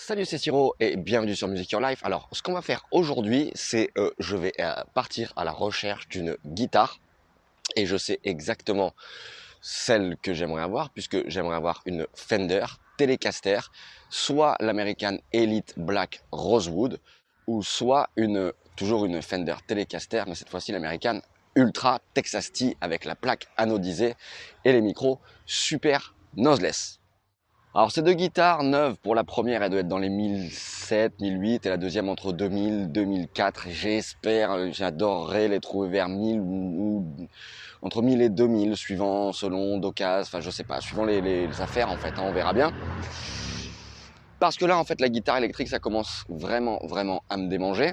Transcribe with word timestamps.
Salut 0.00 0.24
c'est 0.24 0.38
Siro 0.38 0.76
et 0.78 0.96
bienvenue 0.96 1.34
sur 1.34 1.48
Music 1.48 1.72
Your 1.72 1.80
Life. 1.80 1.98
Alors 2.04 2.28
ce 2.30 2.40
qu'on 2.40 2.52
va 2.52 2.62
faire 2.62 2.86
aujourd'hui 2.92 3.50
c'est 3.54 3.90
euh, 3.98 4.12
je 4.20 4.36
vais 4.36 4.52
euh, 4.60 4.72
partir 4.94 5.32
à 5.34 5.42
la 5.42 5.50
recherche 5.50 6.08
d'une 6.08 6.36
guitare 6.46 7.00
et 7.74 7.84
je 7.84 7.96
sais 7.96 8.20
exactement 8.22 8.94
celle 9.60 10.16
que 10.22 10.34
j'aimerais 10.34 10.62
avoir 10.62 10.90
puisque 10.90 11.28
j'aimerais 11.28 11.56
avoir 11.56 11.82
une 11.84 12.06
Fender 12.14 12.64
Telecaster, 12.96 13.58
soit 14.08 14.56
l'American 14.60 15.18
Elite 15.32 15.74
Black 15.76 16.22
Rosewood 16.30 17.00
ou 17.48 17.64
soit 17.64 18.08
une 18.16 18.52
toujours 18.76 19.04
une 19.04 19.20
Fender 19.20 19.56
Telecaster 19.66 20.22
mais 20.28 20.36
cette 20.36 20.48
fois-ci 20.48 20.70
l'American 20.70 21.20
Ultra 21.56 22.00
Texas 22.14 22.52
T 22.52 22.76
avec 22.80 23.04
la 23.04 23.16
plaque 23.16 23.48
anodisée 23.56 24.14
et 24.64 24.72
les 24.72 24.80
micros 24.80 25.18
super 25.44 26.14
noseless. 26.36 27.00
Alors 27.78 27.92
ces 27.92 28.02
deux 28.02 28.14
guitares 28.14 28.64
neuves, 28.64 28.96
pour 28.96 29.14
la 29.14 29.22
première 29.22 29.62
elle 29.62 29.70
doit 29.70 29.78
être 29.78 29.86
dans 29.86 29.98
les 29.98 30.08
1007, 30.08 31.20
1008 31.20 31.64
et 31.64 31.68
la 31.68 31.76
deuxième 31.76 32.08
entre 32.08 32.32
2000, 32.32 32.90
2004. 32.90 33.66
J'espère, 33.68 34.50
euh, 34.50 34.68
j'adorerais 34.72 35.46
les 35.46 35.60
trouver 35.60 35.88
vers 35.88 36.08
1000 36.08 36.40
ou, 36.40 37.06
entre 37.80 38.02
1000 38.02 38.20
et 38.20 38.30
2000 38.30 38.76
suivant 38.76 39.30
selon 39.30 39.78
d'occasion, 39.78 40.22
enfin 40.22 40.40
je 40.40 40.50
sais 40.50 40.64
pas, 40.64 40.80
suivant 40.80 41.04
les, 41.04 41.46
affaires 41.60 41.88
en 41.88 41.96
fait, 41.96 42.18
hein, 42.18 42.24
on 42.24 42.32
verra 42.32 42.52
bien. 42.52 42.72
Parce 44.40 44.56
que 44.56 44.64
là 44.64 44.76
en 44.76 44.82
fait 44.82 45.00
la 45.00 45.08
guitare 45.08 45.36
électrique 45.36 45.68
ça 45.68 45.78
commence 45.78 46.24
vraiment 46.28 46.80
vraiment 46.82 47.22
à 47.30 47.36
me 47.36 47.46
démanger. 47.46 47.92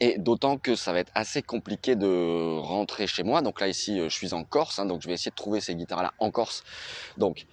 Et 0.00 0.18
d'autant 0.18 0.58
que 0.58 0.74
ça 0.74 0.92
va 0.92 0.98
être 0.98 1.12
assez 1.14 1.40
compliqué 1.40 1.96
de 1.96 2.58
rentrer 2.58 3.06
chez 3.06 3.22
moi. 3.22 3.40
Donc 3.40 3.58
là 3.58 3.68
ici 3.68 3.98
euh, 3.98 4.10
je 4.10 4.14
suis 4.14 4.34
en 4.34 4.44
Corse, 4.44 4.78
hein, 4.78 4.84
donc 4.84 5.00
je 5.00 5.08
vais 5.08 5.14
essayer 5.14 5.30
de 5.30 5.36
trouver 5.36 5.62
ces 5.62 5.74
guitares 5.74 6.02
là 6.02 6.12
en 6.18 6.30
Corse. 6.30 6.62
Donc 7.16 7.46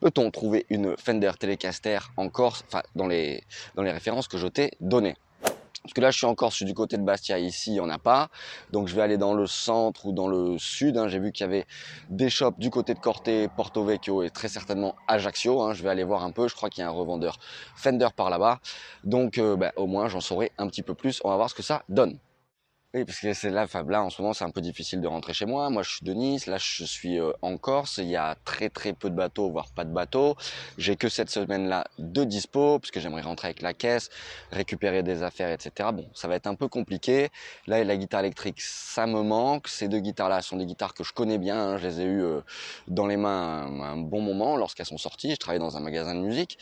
peut-on 0.00 0.30
trouver 0.30 0.66
une 0.70 0.96
Fender 0.96 1.32
Telecaster 1.38 1.98
en 2.16 2.28
Corse, 2.28 2.64
enfin 2.66 2.82
dans 2.94 3.06
les, 3.06 3.44
dans 3.74 3.82
les 3.82 3.92
références 3.92 4.28
que 4.28 4.38
je 4.38 4.46
t'ai 4.46 4.72
données? 4.80 5.16
Parce 5.82 5.94
que 5.94 6.00
là, 6.02 6.10
je 6.10 6.18
suis 6.18 6.26
en 6.26 6.34
Corse, 6.34 6.52
je 6.52 6.56
suis 6.56 6.64
du 6.66 6.74
côté 6.74 6.98
de 6.98 7.02
Bastia, 7.02 7.38
ici, 7.38 7.70
il 7.70 7.74
n'y 7.74 7.80
en 7.80 7.88
a 7.88 7.98
pas. 7.98 8.28
Donc, 8.70 8.88
je 8.88 8.94
vais 8.94 9.00
aller 9.00 9.16
dans 9.16 9.32
le 9.32 9.46
centre 9.46 10.06
ou 10.06 10.12
dans 10.12 10.28
le 10.28 10.58
sud. 10.58 10.98
Hein. 10.98 11.08
J'ai 11.08 11.18
vu 11.18 11.32
qu'il 11.32 11.44
y 11.46 11.48
avait 11.48 11.66
des 12.10 12.28
shops 12.28 12.58
du 12.58 12.68
côté 12.68 12.92
de 12.92 12.98
Corte, 12.98 13.30
Porto 13.56 13.82
Vecchio 13.82 14.22
et 14.22 14.30
très 14.30 14.48
certainement 14.48 14.94
Ajaccio. 15.08 15.62
Hein. 15.62 15.72
Je 15.72 15.82
vais 15.82 15.88
aller 15.88 16.04
voir 16.04 16.22
un 16.22 16.32
peu. 16.32 16.48
Je 16.48 16.54
crois 16.54 16.68
qu'il 16.68 16.82
y 16.82 16.84
a 16.84 16.88
un 16.88 16.92
revendeur 16.92 17.38
Fender 17.76 18.08
par 18.14 18.28
là-bas. 18.28 18.60
Donc, 19.04 19.38
euh, 19.38 19.56
bah, 19.56 19.72
au 19.76 19.86
moins, 19.86 20.08
j'en 20.08 20.20
saurai 20.20 20.52
un 20.58 20.68
petit 20.68 20.82
peu 20.82 20.94
plus. 20.94 21.20
On 21.24 21.30
va 21.30 21.36
voir 21.36 21.48
ce 21.48 21.54
que 21.54 21.62
ça 21.62 21.82
donne. 21.88 22.18
Oui, 22.92 23.04
parce 23.04 23.20
que 23.20 23.32
c'est 23.34 23.50
là, 23.50 23.62
enfin, 23.62 23.84
là, 23.88 24.02
en 24.02 24.10
ce 24.10 24.20
moment, 24.20 24.34
c'est 24.34 24.42
un 24.42 24.50
peu 24.50 24.60
difficile 24.60 25.00
de 25.00 25.06
rentrer 25.06 25.32
chez 25.32 25.46
moi. 25.46 25.70
Moi, 25.70 25.84
je 25.84 25.90
suis 25.90 26.04
de 26.04 26.12
Nice. 26.12 26.46
Là, 26.48 26.56
je 26.58 26.82
suis 26.84 27.20
euh, 27.20 27.30
en 27.40 27.56
Corse. 27.56 27.98
Il 27.98 28.08
y 28.08 28.16
a 28.16 28.34
très, 28.44 28.68
très 28.68 28.92
peu 28.94 29.10
de 29.10 29.14
bateaux, 29.14 29.48
voire 29.48 29.68
pas 29.70 29.84
de 29.84 29.92
bateaux. 29.92 30.34
J'ai 30.76 30.96
que 30.96 31.08
cette 31.08 31.30
semaine-là 31.30 31.84
de 31.98 32.24
dispo, 32.24 32.80
parce 32.80 32.90
que 32.90 32.98
j'aimerais 32.98 33.22
rentrer 33.22 33.46
avec 33.46 33.62
la 33.62 33.74
caisse, 33.74 34.10
récupérer 34.50 35.04
des 35.04 35.22
affaires, 35.22 35.52
etc. 35.52 35.90
Bon, 35.92 36.10
ça 36.14 36.26
va 36.26 36.34
être 36.34 36.48
un 36.48 36.56
peu 36.56 36.66
compliqué. 36.66 37.28
Là, 37.68 37.84
la 37.84 37.96
guitare 37.96 38.20
électrique, 38.22 38.60
ça 38.60 39.06
me 39.06 39.22
manque. 39.22 39.68
Ces 39.68 39.86
deux 39.86 40.00
guitares-là 40.00 40.42
sont 40.42 40.56
des 40.56 40.66
guitares 40.66 40.92
que 40.92 41.04
je 41.04 41.12
connais 41.12 41.38
bien. 41.38 41.60
Hein. 41.60 41.78
Je 41.78 41.86
les 41.86 42.00
ai 42.00 42.04
eues 42.06 42.22
euh, 42.24 42.40
dans 42.88 43.06
les 43.06 43.16
mains 43.16 43.66
un, 43.68 43.80
un 43.82 43.96
bon 43.98 44.20
moment 44.20 44.56
lorsqu'elles 44.56 44.86
sont 44.86 44.98
sorties. 44.98 45.30
Je 45.30 45.36
travaille 45.36 45.60
dans 45.60 45.76
un 45.76 45.80
magasin 45.80 46.16
de 46.16 46.20
musique. 46.22 46.58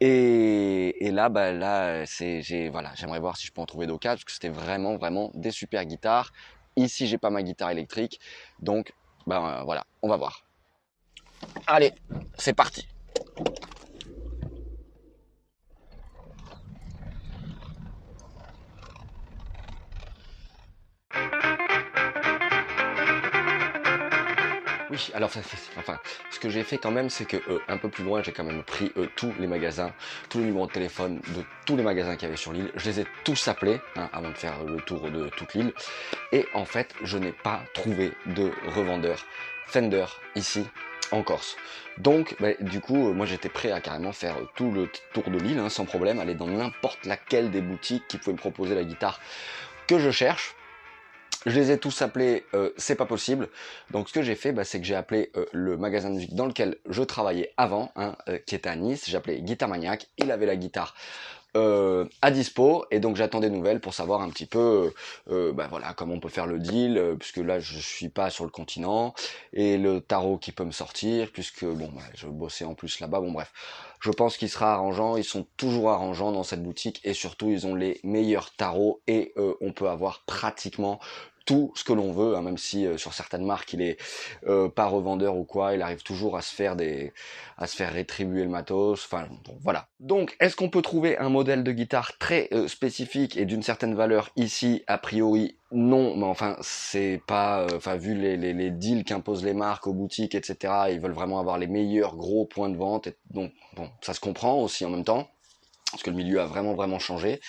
Et, 0.00 1.06
et, 1.06 1.10
là, 1.10 1.28
bah 1.28 1.52
là, 1.52 2.04
c'est, 2.04 2.42
j'ai, 2.42 2.68
voilà, 2.68 2.92
j'aimerais 2.96 3.20
voir 3.20 3.36
si 3.36 3.46
je 3.46 3.52
peux 3.52 3.62
en 3.62 3.66
trouver 3.66 3.86
d'autres 3.86 4.06
parce 4.06 4.24
que 4.24 4.32
c'était 4.32 4.50
vraiment, 4.50 4.96
vraiment 4.96 5.30
des 5.34 5.50
super 5.50 5.84
guitares. 5.86 6.32
Ici, 6.76 7.06
j'ai 7.06 7.16
pas 7.16 7.30
ma 7.30 7.42
guitare 7.42 7.70
électrique, 7.70 8.20
donc, 8.58 8.92
ben 9.26 9.62
voilà, 9.64 9.84
on 10.02 10.08
va 10.08 10.16
voir. 10.16 10.44
Allez, 11.66 11.92
c'est 12.38 12.52
parti. 12.52 12.86
Oui, 24.88 25.10
alors 25.14 25.30
enfin, 25.76 25.98
ce 26.30 26.38
que 26.38 26.48
j'ai 26.48 26.62
fait 26.62 26.78
quand 26.78 26.92
même, 26.92 27.10
c'est 27.10 27.24
que 27.24 27.38
euh, 27.48 27.58
un 27.66 27.76
peu 27.76 27.88
plus 27.88 28.04
loin, 28.04 28.22
j'ai 28.22 28.30
quand 28.30 28.44
même 28.44 28.62
pris 28.62 28.92
euh, 28.96 29.08
tous 29.16 29.32
les 29.40 29.48
magasins, 29.48 29.92
tous 30.28 30.38
les 30.38 30.44
numéros 30.44 30.68
de 30.68 30.72
téléphone 30.72 31.16
de 31.34 31.42
tous 31.64 31.76
les 31.76 31.82
magasins 31.82 32.14
qu'il 32.14 32.22
y 32.22 32.26
avait 32.26 32.36
sur 32.36 32.52
l'île. 32.52 32.70
Je 32.76 32.88
les 32.88 33.00
ai 33.00 33.06
tous 33.24 33.48
appelés 33.48 33.80
hein, 33.96 34.08
avant 34.12 34.30
de 34.30 34.36
faire 34.36 34.62
le 34.64 34.76
tour 34.76 35.10
de 35.10 35.28
toute 35.30 35.54
l'île. 35.54 35.72
Et 36.30 36.46
en 36.54 36.64
fait, 36.64 36.94
je 37.02 37.18
n'ai 37.18 37.32
pas 37.32 37.62
trouvé 37.74 38.12
de 38.26 38.52
revendeur 38.68 39.26
Fender 39.66 40.06
ici 40.36 40.64
en 41.10 41.24
Corse. 41.24 41.56
Donc, 41.98 42.36
bah, 42.38 42.50
du 42.60 42.80
coup, 42.80 43.08
euh, 43.08 43.12
moi 43.12 43.26
j'étais 43.26 43.48
prêt 43.48 43.72
à 43.72 43.80
carrément 43.80 44.12
faire 44.12 44.36
tout 44.54 44.70
le 44.70 44.88
tour 45.12 45.24
de 45.30 45.38
l'île 45.38 45.58
hein, 45.58 45.68
sans 45.68 45.84
problème, 45.84 46.20
aller 46.20 46.34
dans 46.36 46.46
n'importe 46.46 47.06
laquelle 47.06 47.50
des 47.50 47.60
boutiques 47.60 48.06
qui 48.06 48.18
pouvaient 48.18 48.34
me 48.34 48.38
proposer 48.38 48.76
la 48.76 48.84
guitare 48.84 49.20
que 49.88 49.98
je 49.98 50.12
cherche. 50.12 50.54
Je 51.46 51.60
les 51.60 51.70
ai 51.70 51.78
tous 51.78 52.02
appelés, 52.02 52.44
euh, 52.54 52.70
c'est 52.76 52.96
pas 52.96 53.06
possible. 53.06 53.48
Donc 53.92 54.08
ce 54.08 54.12
que 54.12 54.20
j'ai 54.20 54.34
fait, 54.34 54.50
bah, 54.50 54.64
c'est 54.64 54.80
que 54.80 54.84
j'ai 54.84 54.96
appelé 54.96 55.30
euh, 55.36 55.46
le 55.52 55.76
magasin 55.76 56.10
de 56.10 56.16
musique 56.16 56.34
dans 56.34 56.46
lequel 56.46 56.76
je 56.88 57.04
travaillais 57.04 57.52
avant, 57.56 57.92
hein, 57.94 58.16
euh, 58.28 58.38
qui 58.44 58.56
était 58.56 58.68
à 58.68 58.74
Nice. 58.74 59.04
J'ai 59.06 59.16
appelé 59.16 59.40
Guitar 59.42 59.68
Maniac. 59.68 60.08
Il 60.18 60.32
avait 60.32 60.46
la 60.46 60.56
guitare 60.56 60.94
à 62.20 62.30
dispo. 62.30 62.84
Et 62.90 63.00
donc 63.00 63.16
j'attends 63.16 63.40
des 63.40 63.48
nouvelles 63.48 63.80
pour 63.80 63.94
savoir 63.94 64.20
un 64.20 64.28
petit 64.28 64.44
peu 64.44 64.92
bah, 65.26 65.66
voilà 65.70 65.94
comment 65.94 66.12
on 66.12 66.20
peut 66.20 66.28
faire 66.28 66.46
le 66.46 66.58
deal 66.58 67.16
puisque 67.18 67.38
là 67.38 67.60
je 67.60 67.78
suis 67.78 68.10
pas 68.10 68.28
sur 68.28 68.44
le 68.44 68.50
continent. 68.50 69.14
Et 69.54 69.78
le 69.78 70.02
tarot 70.02 70.36
qui 70.36 70.52
peut 70.52 70.66
me 70.66 70.70
sortir 70.70 71.32
puisque 71.32 71.64
bon 71.64 71.88
bah, 71.94 72.02
je 72.14 72.26
bossais 72.26 72.66
en 72.66 72.74
plus 72.74 73.00
là-bas. 73.00 73.20
Bon 73.20 73.32
bref. 73.32 73.54
Je 74.00 74.10
pense 74.10 74.36
qu'il 74.36 74.50
sera 74.50 74.74
arrangeant. 74.74 75.16
Ils 75.16 75.24
sont 75.24 75.46
toujours 75.56 75.88
arrangeants 75.88 76.30
dans 76.30 76.42
cette 76.42 76.62
boutique. 76.62 77.00
Et 77.04 77.14
surtout 77.14 77.48
ils 77.48 77.66
ont 77.66 77.74
les 77.74 78.00
meilleurs 78.04 78.54
tarots. 78.54 79.00
Et 79.06 79.32
on 79.62 79.72
peut 79.72 79.88
avoir 79.88 80.24
pratiquement 80.26 81.00
tout 81.46 81.72
ce 81.76 81.84
que 81.84 81.92
l'on 81.92 82.12
veut, 82.12 82.36
hein, 82.36 82.42
même 82.42 82.58
si 82.58 82.86
euh, 82.86 82.98
sur 82.98 83.14
certaines 83.14 83.44
marques 83.44 83.72
il 83.72 83.80
est 83.80 83.96
euh, 84.46 84.68
pas 84.68 84.86
revendeur 84.86 85.36
ou 85.36 85.44
quoi, 85.44 85.74
il 85.74 85.80
arrive 85.80 86.02
toujours 86.02 86.36
à 86.36 86.42
se 86.42 86.52
faire 86.52 86.76
des, 86.76 87.12
à 87.56 87.66
se 87.66 87.76
faire 87.76 87.92
rétribuer 87.92 88.42
le 88.42 88.50
matos. 88.50 89.04
Enfin, 89.04 89.28
voilà. 89.62 89.88
Donc, 90.00 90.36
est-ce 90.40 90.56
qu'on 90.56 90.68
peut 90.68 90.82
trouver 90.82 91.16
un 91.18 91.28
modèle 91.28 91.62
de 91.62 91.72
guitare 91.72 92.18
très 92.18 92.48
euh, 92.52 92.68
spécifique 92.68 93.36
et 93.36 93.44
d'une 93.44 93.62
certaine 93.62 93.94
valeur 93.94 94.30
ici? 94.36 94.82
A 94.88 94.98
priori, 94.98 95.56
non. 95.70 96.16
Mais 96.16 96.26
enfin, 96.26 96.56
c'est 96.60 97.22
pas, 97.26 97.66
enfin 97.74 97.96
vu 97.96 98.14
les, 98.14 98.36
les, 98.36 98.52
les 98.52 98.70
deals 98.70 99.04
qu'imposent 99.04 99.44
les 99.44 99.54
marques 99.54 99.86
aux 99.86 99.94
boutiques, 99.94 100.34
etc. 100.34 100.74
Ils 100.90 101.00
veulent 101.00 101.12
vraiment 101.12 101.38
avoir 101.38 101.58
les 101.58 101.68
meilleurs 101.68 102.16
gros 102.16 102.44
points 102.44 102.68
de 102.68 102.76
vente. 102.76 103.06
Et 103.06 103.16
donc, 103.30 103.52
bon, 103.76 103.88
ça 104.00 104.12
se 104.14 104.20
comprend 104.20 104.60
aussi 104.60 104.84
en 104.84 104.90
même 104.90 105.04
temps 105.04 105.28
parce 105.92 106.02
que 106.02 106.10
le 106.10 106.16
milieu 106.16 106.40
a 106.40 106.46
vraiment 106.46 106.74
vraiment 106.74 106.98
changé. 106.98 107.40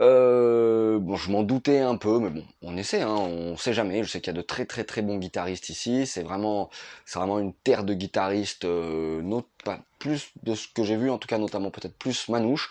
Euh, 0.00 0.98
bon, 0.98 1.16
je 1.16 1.30
m'en 1.30 1.42
doutais 1.42 1.80
un 1.80 1.96
peu, 1.96 2.18
mais 2.20 2.30
bon, 2.30 2.44
on 2.62 2.76
essaie, 2.76 3.02
hein, 3.02 3.14
on 3.14 3.56
sait 3.56 3.74
jamais. 3.74 4.02
Je 4.02 4.10
sais 4.10 4.20
qu'il 4.20 4.32
y 4.32 4.36
a 4.36 4.40
de 4.40 4.46
très 4.46 4.64
très 4.64 4.84
très 4.84 5.02
bons 5.02 5.18
guitaristes 5.18 5.68
ici. 5.68 6.06
C'est 6.06 6.22
vraiment, 6.22 6.70
c'est 7.04 7.18
vraiment 7.18 7.38
une 7.38 7.52
terre 7.52 7.84
de 7.84 7.92
guitaristes, 7.92 8.64
euh, 8.64 9.42
pas 9.64 9.80
plus 9.98 10.30
de 10.42 10.54
ce 10.54 10.68
que 10.68 10.84
j'ai 10.84 10.96
vu, 10.96 11.10
en 11.10 11.18
tout 11.18 11.28
cas 11.28 11.38
notamment 11.38 11.70
peut-être 11.70 11.96
plus 11.98 12.28
manouche. 12.28 12.70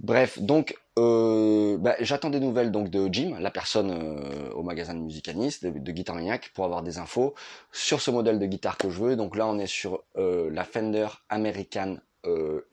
Bref, 0.00 0.40
donc 0.40 0.76
euh, 0.98 1.78
bah, 1.78 1.94
j'attends 2.00 2.30
des 2.30 2.40
nouvelles 2.40 2.72
donc 2.72 2.90
de 2.90 3.08
Jim, 3.12 3.36
la 3.38 3.52
personne 3.52 3.92
euh, 3.92 4.50
au 4.52 4.64
magasin 4.64 4.94
de 4.94 4.98
musicaniste, 4.98 5.64
de, 5.64 5.78
de 5.78 5.92
Guitar 5.92 6.16
Maniac, 6.16 6.50
pour 6.54 6.64
avoir 6.64 6.82
des 6.82 6.98
infos 6.98 7.34
sur 7.70 8.00
ce 8.00 8.10
modèle 8.10 8.40
de 8.40 8.46
guitare 8.46 8.76
que 8.76 8.90
je 8.90 8.98
veux. 9.00 9.14
Donc 9.14 9.36
là, 9.36 9.46
on 9.46 9.60
est 9.60 9.68
sur 9.68 10.02
euh, 10.16 10.50
la 10.52 10.64
Fender 10.64 11.06
American 11.28 11.98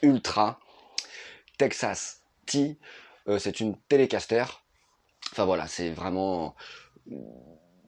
Ultra 0.03 0.59
Texas 1.57 2.21
T. 2.45 2.77
Euh, 3.29 3.39
c'est 3.39 3.59
une 3.59 3.75
Telecaster. 3.87 4.43
Enfin 5.31 5.45
voilà, 5.45 5.67
c'est 5.67 5.91
vraiment 5.91 6.55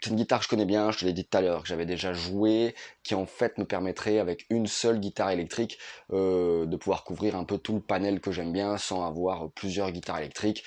une 0.07 0.15
guitare 0.15 0.39
que 0.39 0.45
je 0.45 0.49
connais 0.49 0.65
bien, 0.65 0.91
je 0.91 0.99
te 0.99 1.05
l'ai 1.05 1.13
dit 1.13 1.25
tout 1.25 1.37
à 1.37 1.41
l'heure, 1.41 1.61
que 1.61 1.67
j'avais 1.67 1.85
déjà 1.85 2.13
joué, 2.13 2.75
qui 3.03 3.15
en 3.15 3.25
fait 3.25 3.57
me 3.57 3.65
permettrait 3.65 4.19
avec 4.19 4.45
une 4.49 4.67
seule 4.67 4.99
guitare 4.99 5.31
électrique 5.31 5.77
euh, 6.13 6.65
de 6.65 6.75
pouvoir 6.75 7.03
couvrir 7.03 7.35
un 7.35 7.43
peu 7.43 7.57
tout 7.57 7.73
le 7.73 7.81
panel 7.81 8.19
que 8.19 8.31
j'aime 8.31 8.51
bien 8.51 8.77
sans 8.77 9.05
avoir 9.05 9.49
plusieurs 9.51 9.91
guitares 9.91 10.19
électriques. 10.19 10.63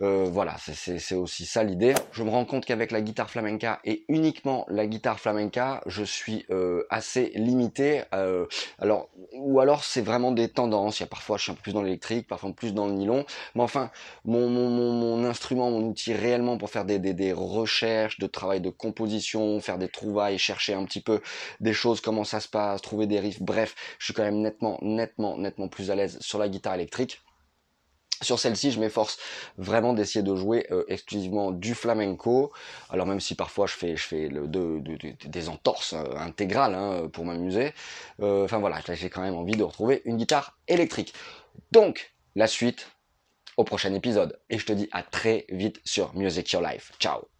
Euh, 0.00 0.24
voilà, 0.30 0.56
c'est 0.58 1.14
aussi 1.14 1.46
ça 1.46 1.62
l'idée. 1.62 1.94
Je 2.12 2.22
me 2.22 2.30
rends 2.30 2.44
compte 2.44 2.64
qu'avec 2.64 2.90
la 2.90 3.00
guitare 3.00 3.30
flamenca 3.30 3.80
et 3.84 4.04
uniquement 4.08 4.64
la 4.68 4.86
guitare 4.86 5.20
flamenca, 5.20 5.82
je 5.86 6.04
suis 6.04 6.44
euh, 6.50 6.84
assez 6.90 7.32
limité. 7.34 8.02
Alors 8.78 9.08
ou 9.32 9.60
alors 9.60 9.84
c'est 9.84 10.02
vraiment 10.02 10.32
des 10.32 10.48
tendances. 10.48 11.00
Il 11.00 11.02
y 11.02 11.04
a 11.04 11.08
parfois 11.08 11.36
je 11.36 11.44
suis 11.44 11.52
un 11.52 11.54
peu 11.54 11.62
plus 11.62 11.72
dans 11.72 11.82
l'électrique, 11.82 12.26
parfois 12.26 12.52
plus 12.52 12.74
dans 12.74 12.86
le 12.86 12.92
nylon. 12.92 13.24
Mais 13.54 13.62
enfin, 13.62 13.90
mon, 14.24 14.48
instrument, 15.34 15.68
mon 15.68 15.82
outil 15.88 16.14
réellement 16.14 16.58
pour 16.58 16.70
faire 16.70 16.84
des, 16.84 17.00
des, 17.00 17.32
recherches, 17.32 18.20
de 18.20 18.28
travail 18.28 18.60
de 18.60 18.70
composition, 18.70 19.60
faire 19.60 19.78
des 19.78 19.88
trouvailles, 19.88 20.38
chercher 20.38 20.74
un 20.74 20.84
petit 20.84 21.00
peu 21.00 21.20
des 21.58 21.72
choses, 21.72 22.00
comment 22.00 22.22
ça 22.22 22.38
se 22.38 22.48
passe, 22.48 22.80
trouver 22.82 23.08
des 23.08 23.18
riffs, 23.18 23.42
bref, 23.42 23.74
je 23.98 24.04
suis 24.04 24.14
quand 24.14 24.22
même 24.22 24.40
nettement, 24.40 24.78
nettement, 24.80 25.36
nettement 25.36 25.66
plus 25.68 25.90
à 25.90 25.96
l'aise 25.96 26.18
sur 26.20 26.38
la 26.38 26.48
guitare 26.48 26.74
électrique. 26.74 27.20
Sur 28.22 28.38
celle-ci, 28.38 28.70
je 28.70 28.78
m'efforce 28.78 29.18
vraiment 29.58 29.92
d'essayer 29.92 30.22
de 30.22 30.36
jouer 30.36 30.66
euh, 30.70 30.84
exclusivement 30.86 31.50
du 31.50 31.74
flamenco. 31.74 32.52
Alors 32.88 33.06
même 33.06 33.18
si 33.18 33.34
parfois 33.34 33.66
je 33.66 33.74
fais, 33.74 33.96
je 33.96 34.04
fais 34.04 34.30
des 35.26 35.48
entorses 35.48 35.94
euh, 35.94 36.16
intégrales 36.16 36.74
hein, 36.76 37.08
pour 37.12 37.24
m'amuser. 37.24 37.72
Euh, 38.20 38.44
enfin 38.44 38.58
voilà, 38.58 38.80
j'ai 38.88 39.10
quand 39.10 39.20
même 39.20 39.34
envie 39.34 39.56
de 39.56 39.64
retrouver 39.64 40.00
une 40.04 40.16
guitare 40.16 40.56
électrique. 40.68 41.12
Donc, 41.72 42.14
la 42.36 42.46
suite 42.46 42.93
au 43.56 43.64
prochain 43.64 43.94
épisode. 43.94 44.38
Et 44.50 44.58
je 44.58 44.66
te 44.66 44.72
dis 44.72 44.88
à 44.92 45.02
très 45.02 45.46
vite 45.50 45.80
sur 45.84 46.14
Music 46.14 46.50
Your 46.52 46.62
Life. 46.62 46.92
Ciao 46.98 47.33